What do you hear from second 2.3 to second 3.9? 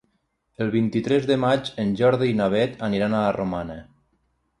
i na Beth aniran a la Romana.